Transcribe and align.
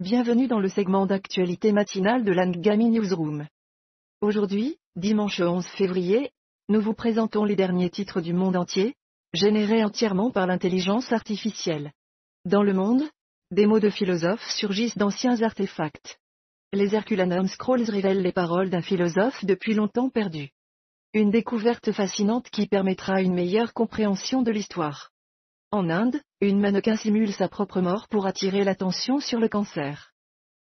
bienvenue 0.00 0.46
dans 0.46 0.60
le 0.60 0.68
segment 0.68 1.06
d'actualité 1.06 1.72
matinale 1.72 2.22
de 2.22 2.30
l'Angami 2.30 2.88
Newsroom. 2.88 3.48
Aujourd'hui, 4.20 4.78
dimanche 4.94 5.40
11 5.40 5.66
février, 5.66 6.30
nous 6.68 6.80
vous 6.80 6.94
présentons 6.94 7.42
les 7.42 7.56
derniers 7.56 7.90
titres 7.90 8.20
du 8.20 8.32
monde 8.32 8.54
entier, 8.54 8.94
générés 9.34 9.82
entièrement 9.82 10.30
par 10.30 10.46
l'intelligence 10.46 11.10
artificielle. 11.10 11.90
Dans 12.44 12.62
le 12.62 12.74
monde, 12.74 13.02
des 13.50 13.66
mots 13.66 13.80
de 13.80 13.90
philosophes 13.90 14.48
surgissent 14.48 14.96
d'anciens 14.96 15.42
artefacts. 15.42 16.20
Les 16.72 16.94
Herculanum 16.94 17.48
Scrolls 17.48 17.90
révèlent 17.90 18.22
les 18.22 18.32
paroles 18.32 18.70
d'un 18.70 18.82
philosophe 18.82 19.44
depuis 19.44 19.74
longtemps 19.74 20.10
perdu. 20.10 20.50
Une 21.12 21.32
découverte 21.32 21.90
fascinante 21.90 22.50
qui 22.50 22.68
permettra 22.68 23.20
une 23.20 23.34
meilleure 23.34 23.74
compréhension 23.74 24.42
de 24.42 24.52
l'histoire. 24.52 25.10
En 25.70 25.90
Inde, 25.90 26.18
une 26.40 26.60
mannequin 26.60 26.96
simule 26.96 27.34
sa 27.34 27.46
propre 27.46 27.82
mort 27.82 28.08
pour 28.08 28.24
attirer 28.24 28.64
l'attention 28.64 29.20
sur 29.20 29.38
le 29.38 29.50
cancer. 29.50 30.14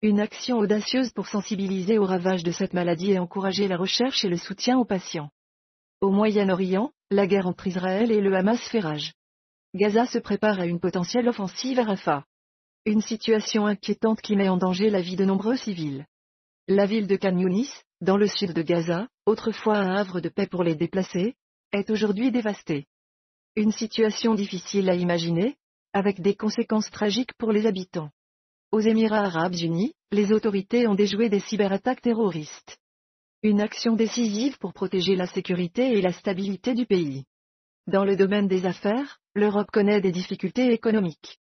Une 0.00 0.20
action 0.20 0.56
audacieuse 0.56 1.10
pour 1.10 1.26
sensibiliser 1.26 1.98
aux 1.98 2.06
ravages 2.06 2.42
de 2.42 2.50
cette 2.50 2.72
maladie 2.72 3.12
et 3.12 3.18
encourager 3.18 3.68
la 3.68 3.76
recherche 3.76 4.24
et 4.24 4.30
le 4.30 4.38
soutien 4.38 4.78
aux 4.78 4.86
patients. 4.86 5.28
Au 6.00 6.08
Moyen-Orient, 6.08 6.92
la 7.10 7.26
guerre 7.26 7.46
entre 7.46 7.66
Israël 7.66 8.10
et 8.10 8.22
le 8.22 8.34
Hamas 8.34 8.60
fait 8.70 8.80
rage. 8.80 9.12
Gaza 9.74 10.06
se 10.06 10.18
prépare 10.18 10.60
à 10.60 10.66
une 10.66 10.80
potentielle 10.80 11.28
offensive 11.28 11.78
à 11.78 11.84
Rafah. 11.84 12.24
Une 12.86 13.02
situation 13.02 13.66
inquiétante 13.66 14.22
qui 14.22 14.34
met 14.34 14.48
en 14.48 14.56
danger 14.56 14.88
la 14.88 15.02
vie 15.02 15.16
de 15.16 15.26
nombreux 15.26 15.58
civils. 15.58 16.06
La 16.68 16.86
ville 16.86 17.06
de 17.06 17.16
Khan 17.16 17.36
Yunis, 17.36 17.70
dans 18.00 18.16
le 18.16 18.28
sud 18.28 18.54
de 18.54 18.62
Gaza, 18.62 19.08
autrefois 19.26 19.76
un 19.76 19.94
havre 19.94 20.20
de 20.20 20.30
paix 20.30 20.46
pour 20.46 20.64
les 20.64 20.74
déplacés, 20.74 21.34
est 21.72 21.90
aujourd'hui 21.90 22.30
dévastée. 22.30 22.86
Une 23.58 23.72
situation 23.72 24.34
difficile 24.34 24.90
à 24.90 24.94
imaginer, 24.94 25.56
avec 25.94 26.20
des 26.20 26.34
conséquences 26.34 26.90
tragiques 26.90 27.32
pour 27.38 27.52
les 27.52 27.66
habitants. 27.66 28.10
Aux 28.70 28.80
Émirats 28.80 29.24
arabes 29.24 29.54
unis, 29.54 29.94
les 30.12 30.30
autorités 30.30 30.86
ont 30.86 30.94
déjoué 30.94 31.30
des 31.30 31.40
cyberattaques 31.40 32.02
terroristes. 32.02 32.76
Une 33.42 33.62
action 33.62 33.96
décisive 33.96 34.58
pour 34.58 34.74
protéger 34.74 35.16
la 35.16 35.26
sécurité 35.26 35.96
et 35.96 36.02
la 36.02 36.12
stabilité 36.12 36.74
du 36.74 36.84
pays. 36.84 37.24
Dans 37.86 38.04
le 38.04 38.14
domaine 38.14 38.46
des 38.46 38.66
affaires, 38.66 39.20
l'Europe 39.34 39.70
connaît 39.70 40.02
des 40.02 40.12
difficultés 40.12 40.70
économiques. 40.72 41.38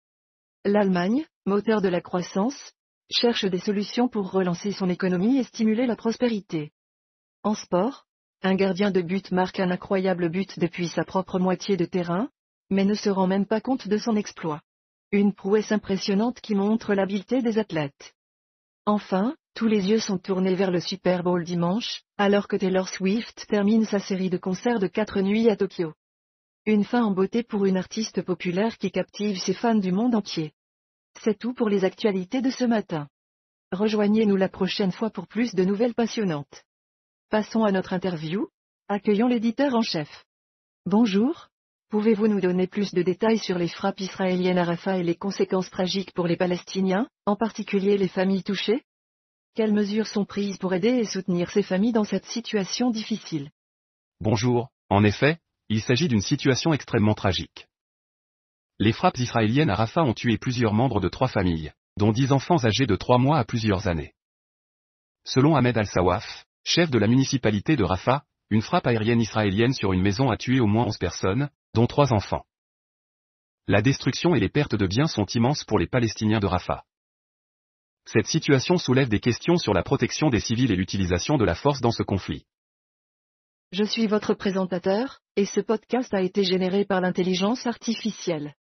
L'Allemagne, 0.64 1.26
moteur 1.46 1.82
de 1.82 1.88
la 1.88 2.00
croissance, 2.00 2.74
cherche 3.10 3.44
des 3.44 3.58
solutions 3.58 4.06
pour 4.06 4.30
relancer 4.30 4.70
son 4.70 4.88
économie 4.88 5.38
et 5.38 5.44
stimuler 5.44 5.86
la 5.86 5.96
prospérité. 5.96 6.70
En 7.42 7.54
sport, 7.54 8.06
un 8.44 8.56
gardien 8.56 8.90
de 8.90 9.00
but 9.00 9.30
marque 9.32 9.58
un 9.58 9.70
incroyable 9.70 10.28
but 10.28 10.58
depuis 10.58 10.88
sa 10.88 11.02
propre 11.02 11.38
moitié 11.38 11.78
de 11.78 11.86
terrain, 11.86 12.28
mais 12.68 12.84
ne 12.84 12.92
se 12.92 13.08
rend 13.08 13.26
même 13.26 13.46
pas 13.46 13.62
compte 13.62 13.88
de 13.88 13.96
son 13.96 14.16
exploit. 14.16 14.60
Une 15.12 15.32
prouesse 15.32 15.72
impressionnante 15.72 16.42
qui 16.42 16.54
montre 16.54 16.92
l'habileté 16.92 17.40
des 17.40 17.58
athlètes. 17.58 18.14
Enfin, 18.84 19.34
tous 19.54 19.66
les 19.66 19.88
yeux 19.88 19.98
sont 19.98 20.18
tournés 20.18 20.54
vers 20.54 20.70
le 20.70 20.80
Super 20.80 21.22
Bowl 21.22 21.42
dimanche, 21.42 22.02
alors 22.18 22.46
que 22.46 22.56
Taylor 22.56 22.86
Swift 22.86 23.46
termine 23.48 23.86
sa 23.86 23.98
série 23.98 24.28
de 24.28 24.36
concerts 24.36 24.78
de 24.78 24.88
quatre 24.88 25.22
nuits 25.22 25.48
à 25.48 25.56
Tokyo. 25.56 25.94
Une 26.66 26.84
fin 26.84 27.02
en 27.02 27.12
beauté 27.12 27.44
pour 27.44 27.64
une 27.64 27.78
artiste 27.78 28.20
populaire 28.20 28.76
qui 28.76 28.90
captive 28.90 29.38
ses 29.38 29.54
fans 29.54 29.74
du 29.74 29.90
monde 29.90 30.14
entier. 30.14 30.52
C'est 31.18 31.38
tout 31.38 31.54
pour 31.54 31.70
les 31.70 31.84
actualités 31.84 32.42
de 32.42 32.50
ce 32.50 32.64
matin. 32.64 33.08
Rejoignez-nous 33.72 34.36
la 34.36 34.50
prochaine 34.50 34.92
fois 34.92 35.08
pour 35.08 35.28
plus 35.28 35.54
de 35.54 35.64
nouvelles 35.64 35.94
passionnantes. 35.94 36.64
Passons 37.30 37.64
à 37.64 37.72
notre 37.72 37.92
interview. 37.92 38.48
Accueillons 38.88 39.28
l'éditeur 39.28 39.74
en 39.74 39.82
chef. 39.82 40.24
Bonjour. 40.86 41.48
Pouvez-vous 41.88 42.28
nous 42.28 42.40
donner 42.40 42.66
plus 42.66 42.92
de 42.92 43.02
détails 43.02 43.38
sur 43.38 43.58
les 43.58 43.68
frappes 43.68 44.00
israéliennes 44.00 44.58
à 44.58 44.64
Rafah 44.64 44.98
et 44.98 45.02
les 45.02 45.14
conséquences 45.14 45.70
tragiques 45.70 46.12
pour 46.12 46.26
les 46.26 46.36
Palestiniens, 46.36 47.08
en 47.26 47.34
particulier 47.34 47.96
les 47.96 48.08
familles 48.08 48.42
touchées? 48.42 48.82
Quelles 49.54 49.72
mesures 49.72 50.06
sont 50.06 50.24
prises 50.24 50.58
pour 50.58 50.74
aider 50.74 50.88
et 50.88 51.04
soutenir 51.04 51.50
ces 51.50 51.62
familles 51.62 51.92
dans 51.92 52.04
cette 52.04 52.26
situation 52.26 52.90
difficile? 52.90 53.50
Bonjour. 54.20 54.68
En 54.90 55.02
effet, 55.02 55.38
il 55.68 55.80
s'agit 55.80 56.08
d'une 56.08 56.20
situation 56.20 56.74
extrêmement 56.74 57.14
tragique. 57.14 57.68
Les 58.78 58.92
frappes 58.92 59.18
israéliennes 59.18 59.70
à 59.70 59.76
Rafah 59.76 60.02
ont 60.02 60.14
tué 60.14 60.36
plusieurs 60.36 60.74
membres 60.74 61.00
de 61.00 61.08
trois 61.08 61.28
familles, 61.28 61.72
dont 61.96 62.12
dix 62.12 62.32
enfants 62.32 62.64
âgés 62.64 62.86
de 62.86 62.96
trois 62.96 63.18
mois 63.18 63.38
à 63.38 63.44
plusieurs 63.44 63.88
années. 63.88 64.12
Selon 65.24 65.56
Ahmed 65.56 65.78
Al-Sawaf, 65.78 66.44
chef 66.64 66.90
de 66.90 66.98
la 66.98 67.06
municipalité 67.06 67.76
de 67.76 67.84
Rafah, 67.84 68.24
une 68.50 68.62
frappe 68.62 68.86
aérienne 68.86 69.20
israélienne 69.20 69.72
sur 69.72 69.92
une 69.92 70.02
maison 70.02 70.30
a 70.30 70.36
tué 70.36 70.60
au 70.60 70.66
moins 70.66 70.86
11 70.86 70.98
personnes, 70.98 71.50
dont 71.74 71.86
trois 71.86 72.12
enfants. 72.12 72.44
La 73.66 73.82
destruction 73.82 74.34
et 74.34 74.40
les 74.40 74.48
pertes 74.48 74.74
de 74.74 74.86
biens 74.86 75.06
sont 75.06 75.26
immenses 75.26 75.64
pour 75.64 75.78
les 75.78 75.86
Palestiniens 75.86 76.40
de 76.40 76.46
Rafah. 76.46 76.84
Cette 78.06 78.26
situation 78.26 78.76
soulève 78.76 79.08
des 79.08 79.20
questions 79.20 79.56
sur 79.56 79.72
la 79.72 79.82
protection 79.82 80.28
des 80.28 80.40
civils 80.40 80.70
et 80.70 80.76
l'utilisation 80.76 81.38
de 81.38 81.44
la 81.44 81.54
force 81.54 81.80
dans 81.80 81.90
ce 81.90 82.02
conflit. 82.02 82.44
Je 83.72 83.84
suis 83.84 84.06
votre 84.06 84.34
présentateur, 84.34 85.20
et 85.36 85.46
ce 85.46 85.60
podcast 85.60 86.12
a 86.12 86.20
été 86.20 86.44
généré 86.44 86.84
par 86.84 87.00
l'intelligence 87.00 87.66
artificielle. 87.66 88.54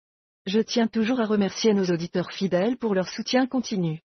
Je 0.45 0.59
tiens 0.59 0.87
toujours 0.87 1.19
à 1.19 1.25
remercier 1.25 1.73
nos 1.73 1.85
auditeurs 1.85 2.31
fidèles 2.31 2.77
pour 2.77 2.95
leur 2.95 3.07
soutien 3.09 3.45
continu. 3.45 4.01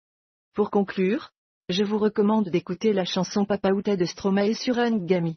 Pour 0.54 0.70
conclure, 0.70 1.32
je 1.68 1.84
vous 1.84 1.98
recommande 1.98 2.48
d'écouter 2.48 2.92
la 2.92 3.04
chanson 3.04 3.44
Papa 3.44 3.70
Outa 3.70 3.96
de 3.96 4.04
Stromae 4.04 4.54
sur 4.54 4.76
Gami. 5.06 5.36